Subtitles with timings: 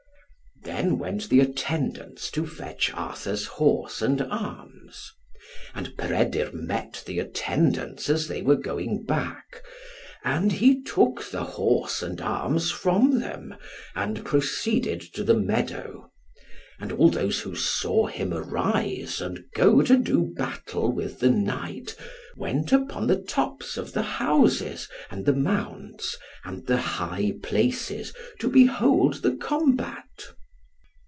[0.63, 5.11] Then went the attendants to fetch Arthur's horse and arms.
[5.73, 9.63] And Peredur met the attendants as they were going back,
[10.23, 13.55] and he took the horse and arms from them,
[13.95, 16.11] and proceeded to the meadow;
[16.79, 21.95] and all those who saw him arise and go to do battle with the knight,
[22.37, 28.47] went upon the tops of the houses, and the mounds, and the high places, to
[28.47, 30.05] behold the combat.